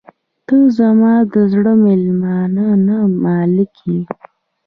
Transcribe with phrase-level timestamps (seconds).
[0.47, 4.01] •ته زما د زړه میلمانه نه، مالک یې.